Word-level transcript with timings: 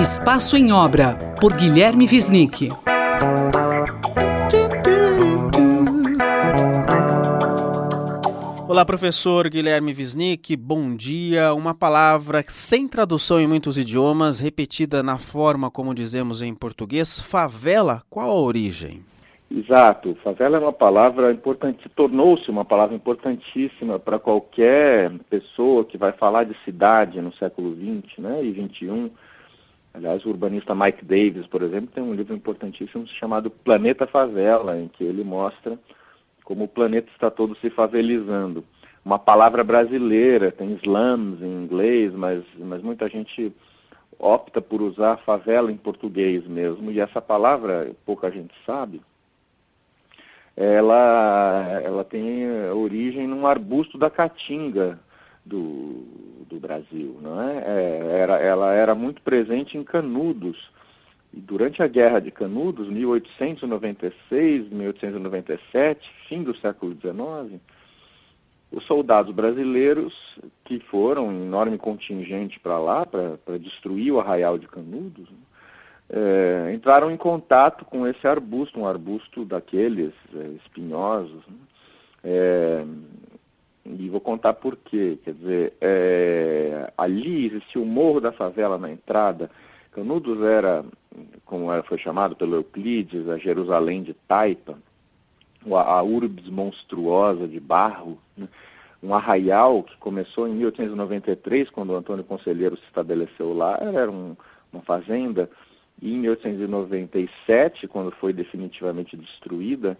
Espaço 0.00 0.56
em 0.56 0.72
Obra, 0.72 1.14
por 1.38 1.52
Guilherme 1.52 2.06
Visnick. 2.06 2.70
Olá, 8.66 8.82
professor 8.86 9.46
Guilherme 9.50 9.92
Visnick, 9.92 10.56
bom 10.56 10.96
dia. 10.96 11.52
Uma 11.52 11.74
palavra 11.74 12.42
sem 12.48 12.88
tradução 12.88 13.38
em 13.38 13.46
muitos 13.46 13.76
idiomas, 13.76 14.40
repetida 14.40 15.02
na 15.02 15.18
forma 15.18 15.70
como 15.70 15.94
dizemos 15.94 16.40
em 16.40 16.54
português, 16.54 17.20
favela, 17.20 18.02
qual 18.08 18.30
a 18.30 18.40
origem? 18.40 19.04
Exato, 19.50 20.16
favela 20.24 20.56
é 20.56 20.60
uma 20.60 20.72
palavra 20.72 21.30
importante, 21.30 21.90
tornou-se 21.90 22.50
uma 22.50 22.64
palavra 22.64 22.96
importantíssima 22.96 23.98
para 23.98 24.18
qualquer 24.18 25.12
pessoa 25.28 25.84
que 25.84 25.98
vai 25.98 26.12
falar 26.12 26.44
de 26.44 26.56
cidade 26.64 27.20
no 27.20 27.34
século 27.34 27.76
XX 27.76 28.18
né, 28.18 28.42
e 28.42 28.50
XXI. 28.54 29.12
Aliás, 29.92 30.24
o 30.24 30.28
urbanista 30.28 30.74
Mike 30.74 31.04
Davis, 31.04 31.46
por 31.46 31.62
exemplo, 31.62 31.90
tem 31.92 32.02
um 32.02 32.14
livro 32.14 32.34
importantíssimo 32.34 33.06
chamado 33.06 33.50
Planeta 33.50 34.06
Favela, 34.06 34.78
em 34.78 34.88
que 34.88 35.02
ele 35.04 35.24
mostra 35.24 35.78
como 36.44 36.64
o 36.64 36.68
planeta 36.68 37.08
está 37.12 37.30
todo 37.30 37.56
se 37.56 37.70
favelizando. 37.70 38.64
Uma 39.04 39.18
palavra 39.18 39.62
brasileira, 39.62 40.50
tem 40.50 40.72
slums 40.82 41.40
em 41.42 41.62
inglês, 41.62 42.12
mas, 42.12 42.42
mas 42.58 42.82
muita 42.82 43.08
gente 43.08 43.52
opta 44.18 44.60
por 44.60 44.82
usar 44.82 45.16
favela 45.18 45.72
em 45.72 45.76
português 45.76 46.46
mesmo, 46.46 46.90
e 46.90 47.00
essa 47.00 47.22
palavra, 47.22 47.92
pouca 48.04 48.30
gente 48.30 48.52
sabe, 48.66 49.00
ela, 50.56 51.80
ela 51.82 52.04
tem 52.04 52.44
origem 52.72 53.26
num 53.26 53.46
arbusto 53.46 53.96
da 53.96 54.10
caatinga 54.10 54.98
do, 55.44 56.04
do 56.50 56.60
Brasil, 56.60 57.18
não 57.22 57.40
é? 57.40 57.58
é 57.58 58.18
era, 58.20 58.36
ela 58.38 58.74
era 58.74 58.94
muito 58.94 59.22
presente 59.22 59.78
em 59.78 59.84
Canudos, 59.84 60.70
e 61.32 61.40
durante 61.40 61.82
a 61.82 61.86
Guerra 61.86 62.20
de 62.20 62.30
Canudos, 62.30 62.88
1896, 62.88 64.68
1897, 64.68 66.10
fim 66.28 66.42
do 66.42 66.56
século 66.56 66.92
XIX, 67.00 67.60
os 68.72 68.84
soldados 68.84 69.32
brasileiros 69.34 70.12
que 70.64 70.80
foram 70.80 71.32
em 71.32 71.42
enorme 71.42 71.78
contingente 71.78 72.58
para 72.58 72.78
lá, 72.78 73.06
para 73.06 73.58
destruir 73.58 74.12
o 74.12 74.20
arraial 74.20 74.58
de 74.58 74.66
Canudos, 74.66 75.28
é, 76.08 76.72
entraram 76.74 77.10
em 77.10 77.16
contato 77.16 77.84
com 77.84 78.06
esse 78.06 78.26
arbusto, 78.26 78.80
um 78.80 78.86
arbusto 78.86 79.44
daqueles 79.44 80.12
é, 80.34 80.48
espinhosos. 80.64 81.42
Né? 81.46 81.56
É, 82.24 82.84
e 83.98 84.08
vou 84.08 84.20
contar 84.20 84.54
por 84.54 84.76
quê. 84.76 85.18
Quer 85.24 85.34
dizer, 85.34 85.72
é, 85.80 86.92
ali 86.96 87.46
existia 87.46 87.80
o 87.80 87.86
Morro 87.86 88.20
da 88.20 88.32
Favela 88.32 88.78
na 88.78 88.90
entrada, 88.90 89.50
Canudos 89.92 90.40
era, 90.44 90.84
como 91.44 91.72
era, 91.72 91.82
foi 91.82 91.98
chamado 91.98 92.36
pelo 92.36 92.54
Euclides, 92.54 93.28
a 93.28 93.36
Jerusalém 93.36 94.02
de 94.02 94.14
Taipa, 94.14 94.78
a 95.68 96.02
urbs 96.02 96.48
monstruosa 96.48 97.46
de 97.48 97.58
barro, 97.58 98.18
né? 98.36 98.48
um 99.02 99.14
arraial 99.14 99.82
que 99.82 99.96
começou 99.96 100.46
em 100.46 100.52
1893, 100.52 101.70
quando 101.70 101.90
o 101.90 101.96
Antônio 101.96 102.22
Conselheiro 102.22 102.76
se 102.76 102.84
estabeleceu 102.84 103.52
lá, 103.52 103.78
era 103.80 104.10
um, 104.10 104.36
uma 104.72 104.82
fazenda, 104.82 105.50
e 106.00 106.14
em 106.14 106.18
1897, 106.18 107.88
quando 107.88 108.12
foi 108.12 108.32
definitivamente 108.32 109.16
destruída, 109.16 109.98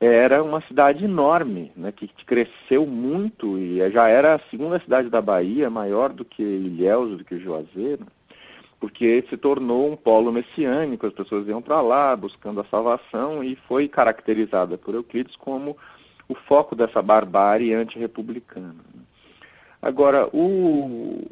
era 0.00 0.42
uma 0.42 0.60
cidade 0.62 1.04
enorme, 1.04 1.72
né, 1.76 1.92
que 1.92 2.08
cresceu 2.24 2.86
muito 2.86 3.58
e 3.58 3.78
já 3.90 4.08
era 4.08 4.36
a 4.36 4.50
segunda 4.50 4.78
cidade 4.80 5.08
da 5.08 5.20
Bahia, 5.20 5.68
maior 5.68 6.12
do 6.12 6.24
que 6.24 6.42
Ilhéus, 6.42 7.18
do 7.18 7.24
que 7.24 7.38
Juazeiro 7.38 8.06
porque 8.80 9.24
se 9.28 9.36
tornou 9.36 9.90
um 9.90 9.96
polo 9.96 10.32
messiânico, 10.32 11.06
as 11.06 11.12
pessoas 11.12 11.46
iam 11.48 11.60
para 11.60 11.80
lá 11.80 12.14
buscando 12.14 12.60
a 12.60 12.66
salvação 12.70 13.42
e 13.42 13.56
foi 13.66 13.88
caracterizada 13.88 14.78
por 14.78 14.94
Euclides 14.94 15.34
como 15.36 15.76
o 16.28 16.34
foco 16.34 16.76
dessa 16.76 17.02
barbárie 17.02 17.74
antirrepublicana. 17.74 18.76
Agora, 19.80 20.28
o, 20.32 21.26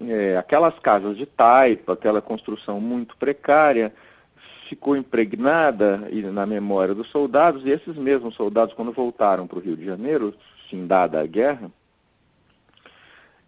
é, 0.00 0.36
aquelas 0.36 0.78
casas 0.78 1.16
de 1.16 1.26
taipa, 1.26 1.92
aquela 1.92 2.22
construção 2.22 2.80
muito 2.80 3.16
precária, 3.16 3.92
ficou 4.70 4.96
impregnada 4.96 6.08
na 6.32 6.46
memória 6.46 6.94
dos 6.94 7.10
soldados, 7.10 7.64
e 7.64 7.70
esses 7.70 7.96
mesmos 7.96 8.36
soldados, 8.36 8.72
quando 8.72 8.92
voltaram 8.92 9.44
para 9.44 9.58
o 9.58 9.60
Rio 9.60 9.76
de 9.76 9.84
Janeiro, 9.84 10.32
findada 10.70 11.20
a 11.20 11.26
guerra, 11.26 11.68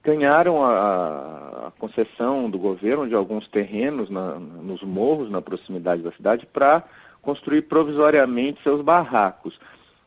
ganharam 0.02 0.64
a, 0.64 1.68
a, 1.68 1.72
concessão 1.78 2.50
do 2.50 2.58
governo 2.58 3.08
de 3.08 3.14
alguns 3.14 3.46
terrenos 3.46 4.10
na, 4.10 4.34
nos 4.34 4.82
morros, 4.82 5.30
na 5.30 5.40
proximidade 5.40 6.02
da 6.02 6.10
cidade, 6.10 6.44
para 6.44 6.82
construir 7.22 7.62
provisoriamente 7.62 8.60
seus 8.64 8.82
barracos. 8.82 9.60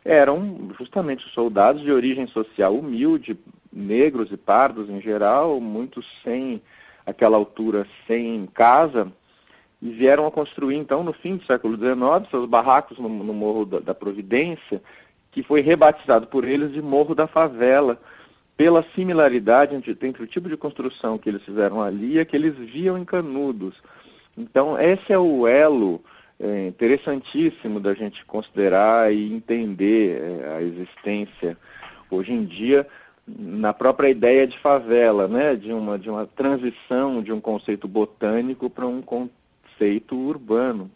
Eram 0.03 0.69
justamente 0.77 1.25
os 1.25 1.33
soldados 1.33 1.81
de 1.81 1.93
origem 1.93 2.27
social 2.27 2.75
humilde, 2.75 3.39
negros 3.71 4.29
e 4.33 4.37
pardos 4.37 4.89
em 4.89 4.99
geral, 4.99 5.61
muitos 5.61 6.05
sem 6.25 6.61
aquela 7.05 7.37
altura, 7.37 7.87
sem 8.05 8.49
casa, 8.53 9.09
e 9.85 9.91
vieram 9.91 10.25
a 10.25 10.31
construir, 10.31 10.77
então, 10.77 11.03
no 11.03 11.13
fim 11.13 11.35
do 11.35 11.45
século 11.45 11.77
XIX, 11.77 12.27
seus 12.31 12.47
barracos 12.47 12.97
no, 12.97 13.07
no 13.07 13.33
Morro 13.35 13.65
da, 13.67 13.79
da 13.79 13.93
Providência, 13.93 14.81
que 15.31 15.43
foi 15.43 15.61
rebatizado 15.61 16.25
por 16.25 16.43
eles 16.43 16.73
de 16.73 16.81
Morro 16.81 17.13
da 17.13 17.27
Favela, 17.27 18.01
pela 18.57 18.83
similaridade 18.95 19.75
entre, 19.75 19.95
entre 20.01 20.23
o 20.23 20.27
tipo 20.27 20.49
de 20.49 20.57
construção 20.57 21.19
que 21.19 21.29
eles 21.29 21.43
fizeram 21.43 21.83
ali 21.83 22.17
e 22.17 22.25
que 22.25 22.35
eles 22.35 22.55
viam 22.55 22.97
em 22.97 23.05
Canudos. 23.05 23.75
Então, 24.35 24.75
esse 24.79 25.13
é 25.13 25.19
o 25.19 25.47
elo 25.47 26.03
é, 26.39 26.65
interessantíssimo 26.65 27.79
da 27.79 27.93
gente 27.93 28.25
considerar 28.25 29.13
e 29.13 29.31
entender 29.31 30.19
é, 30.19 30.57
a 30.57 30.61
existência 30.63 31.55
hoje 32.09 32.33
em 32.33 32.43
dia 32.43 32.87
na 33.27 33.71
própria 33.71 34.09
ideia 34.09 34.47
de 34.47 34.57
favela, 34.57 35.27
né, 35.27 35.55
de 35.55 35.71
uma 35.71 35.99
de 35.99 36.09
uma 36.09 36.25
transição 36.25 37.21
de 37.21 37.31
um 37.31 37.39
conceito 37.39 37.87
botânico 37.87 38.67
para 38.67 38.87
um 38.87 39.01
conceito 39.75 40.15
urbano. 40.15 40.89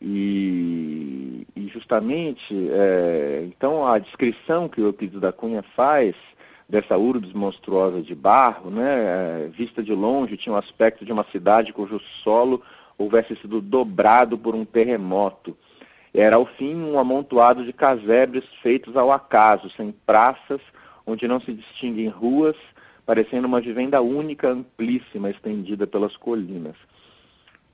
E, 0.00 1.46
e 1.56 1.68
justamente, 1.68 2.54
é, 2.70 3.44
então, 3.46 3.86
a 3.86 3.98
descrição 3.98 4.68
que 4.68 4.80
o 4.80 4.86
Euclides 4.86 5.20
da 5.20 5.32
Cunha 5.32 5.64
faz 5.74 6.14
dessa 6.68 6.96
urbs 6.96 7.32
monstruosa 7.32 8.02
de 8.02 8.14
barro, 8.14 8.70
né, 8.70 8.82
é, 8.82 9.50
vista 9.52 9.82
de 9.82 9.92
longe, 9.92 10.36
tinha 10.36 10.52
o 10.52 10.56
um 10.56 10.58
aspecto 10.58 11.04
de 11.04 11.12
uma 11.12 11.24
cidade 11.30 11.72
cujo 11.72 12.00
solo 12.22 12.62
houvesse 12.98 13.36
sido 13.36 13.60
dobrado 13.60 14.36
por 14.36 14.54
um 14.54 14.64
terremoto. 14.64 15.56
Era, 16.12 16.36
ao 16.36 16.46
fim, 16.46 16.74
um 16.74 16.98
amontoado 16.98 17.64
de 17.64 17.72
casebres 17.72 18.44
feitos 18.62 18.96
ao 18.96 19.10
acaso, 19.10 19.70
sem 19.76 19.92
praças, 20.06 20.60
onde 21.06 21.26
não 21.26 21.40
se 21.40 21.52
distinguem 21.52 22.08
ruas, 22.08 22.56
parecendo 23.06 23.46
uma 23.46 23.60
vivenda 23.60 24.00
única, 24.00 24.48
amplíssima, 24.48 25.30
estendida 25.30 25.86
pelas 25.86 26.16
colinas. 26.16 26.76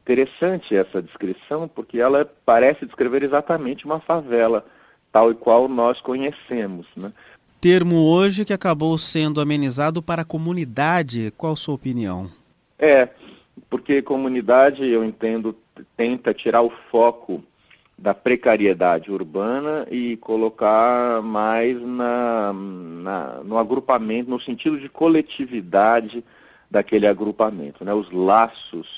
Interessante 0.02 0.74
essa 0.74 1.00
descrição, 1.02 1.68
porque 1.68 2.00
ela 2.00 2.28
parece 2.44 2.86
descrever 2.86 3.22
exatamente 3.22 3.84
uma 3.84 4.00
favela, 4.00 4.64
tal 5.12 5.30
e 5.30 5.34
qual 5.34 5.68
nós 5.68 6.00
conhecemos. 6.00 6.86
Né? 6.96 7.12
termo 7.60 7.96
hoje 8.06 8.44
que 8.44 8.54
acabou 8.54 8.96
sendo 8.96 9.40
amenizado 9.40 10.02
para 10.02 10.22
a 10.22 10.24
comunidade. 10.24 11.32
Qual 11.36 11.52
a 11.52 11.56
sua 11.56 11.74
opinião? 11.74 12.30
É, 12.78 13.08
porque 13.68 14.00
comunidade, 14.00 14.88
eu 14.88 15.04
entendo, 15.04 15.54
tenta 15.96 16.32
tirar 16.32 16.62
o 16.62 16.72
foco 16.90 17.44
da 17.98 18.14
precariedade 18.14 19.12
urbana 19.12 19.86
e 19.90 20.16
colocar 20.16 21.20
mais 21.20 21.78
na, 21.82 22.50
na, 22.54 23.40
no 23.44 23.58
agrupamento, 23.58 24.30
no 24.30 24.40
sentido 24.40 24.80
de 24.80 24.88
coletividade 24.88 26.24
daquele 26.70 27.06
agrupamento, 27.06 27.84
né? 27.84 27.92
os 27.92 28.10
laços 28.10 28.88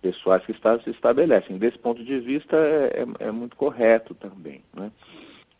pessoais 0.00 0.44
que 0.44 0.52
está, 0.52 0.78
se 0.80 0.90
estabelecem. 0.90 1.58
Desse 1.58 1.78
ponto 1.78 2.02
de 2.02 2.18
vista, 2.20 2.56
é, 2.56 3.04
é, 3.20 3.28
é 3.28 3.30
muito 3.30 3.56
correto 3.56 4.14
também. 4.14 4.62
Né? 4.74 4.90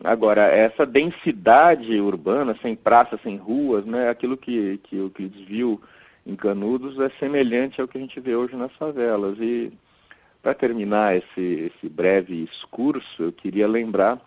Agora, 0.02 0.42
essa 0.42 0.86
densidade 0.86 2.00
urbana, 2.00 2.56
sem 2.62 2.74
praças, 2.74 3.20
sem 3.22 3.36
ruas, 3.36 3.84
né, 3.84 4.08
aquilo 4.08 4.36
que, 4.36 4.78
que 4.84 4.96
o 4.96 5.04
Euclides 5.04 5.46
viu 5.46 5.80
em 6.26 6.34
Canudos 6.34 6.98
é 6.98 7.10
semelhante 7.18 7.80
ao 7.80 7.88
que 7.88 7.98
a 7.98 8.00
gente 8.00 8.18
vê 8.20 8.34
hoje 8.34 8.56
nas 8.56 8.72
favelas. 8.72 9.38
E, 9.38 9.72
para 10.42 10.54
terminar 10.54 11.16
esse, 11.16 11.70
esse 11.72 11.88
breve 11.88 12.44
excurso, 12.44 13.22
eu 13.22 13.32
queria 13.32 13.68
lembrar 13.68 14.18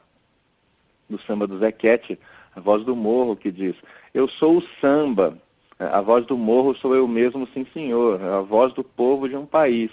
do 1.09 1.19
samba 1.21 1.48
do 1.48 1.59
Zequete, 1.59 2.19
a 2.56 2.59
voz 2.59 2.83
do 2.83 2.95
morro, 2.95 3.36
que 3.36 3.51
diz: 3.51 3.75
Eu 4.13 4.30
sou 4.30 4.57
o 4.57 4.63
samba, 4.80 5.38
a 5.80 6.01
voz 6.01 6.25
do 6.25 6.38
morro 6.38 6.75
sou 6.77 6.95
eu 6.95 7.07
mesmo, 7.07 7.48
sim 7.54 7.66
senhor, 7.74 8.21
a 8.21 8.42
voz 8.42 8.74
do 8.74 8.83
povo 8.83 9.27
de 9.27 9.36
um 9.36 9.45
país. 9.45 9.89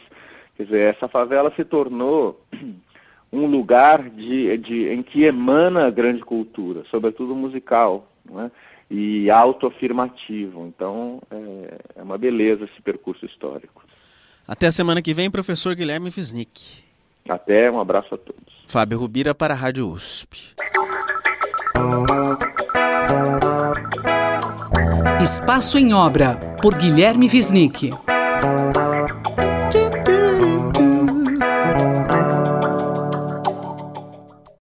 Quer 0.60 0.64
dizer, 0.64 0.94
essa 0.94 1.08
favela 1.08 1.50
se 1.56 1.64
tornou 1.64 2.38
um 3.32 3.46
lugar 3.46 4.10
de, 4.10 4.58
de, 4.58 4.88
em 4.90 5.02
que 5.02 5.24
emana 5.24 5.86
a 5.86 5.90
grande 5.90 6.20
cultura, 6.20 6.82
sobretudo 6.90 7.34
musical, 7.34 8.06
né? 8.30 8.50
e 8.90 9.30
autoafirmativo. 9.30 10.66
Então, 10.66 11.22
é, 11.30 11.78
é 11.96 12.02
uma 12.02 12.18
beleza 12.18 12.66
esse 12.66 12.82
percurso 12.82 13.24
histórico. 13.24 13.82
Até 14.46 14.66
a 14.66 14.72
semana 14.72 15.00
que 15.00 15.14
vem, 15.14 15.30
professor 15.30 15.74
Guilherme 15.74 16.12
Wisnik. 16.14 16.84
Até, 17.26 17.70
um 17.70 17.80
abraço 17.80 18.14
a 18.14 18.18
todos. 18.18 18.62
Fábio 18.66 18.98
Rubira 18.98 19.34
para 19.34 19.54
a 19.54 19.56
Rádio 19.56 19.88
USP. 19.88 20.54
Espaço 25.22 25.78
em 25.78 25.94
Obra, 25.94 26.38
por 26.60 26.76
Guilherme 26.76 27.30
Wisnik. 27.32 27.92